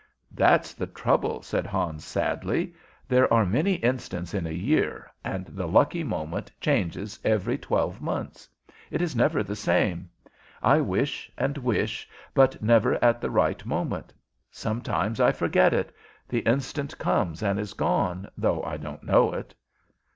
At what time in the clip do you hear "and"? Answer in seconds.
5.23-5.45, 11.37-11.55, 17.43-17.59